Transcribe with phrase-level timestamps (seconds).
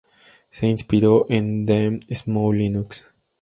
[0.49, 3.05] Se inspiró en Damn Small Linux.